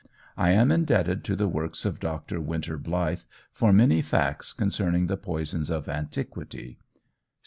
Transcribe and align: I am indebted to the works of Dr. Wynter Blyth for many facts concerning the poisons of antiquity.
I 0.35 0.49
am 0.53 0.71
indebted 0.71 1.23
to 1.25 1.35
the 1.35 1.47
works 1.47 1.85
of 1.85 1.99
Dr. 1.99 2.41
Wynter 2.41 2.79
Blyth 2.79 3.27
for 3.53 3.71
many 3.71 4.01
facts 4.01 4.51
concerning 4.51 5.05
the 5.05 5.15
poisons 5.15 5.69
of 5.69 5.87
antiquity. 5.87 6.79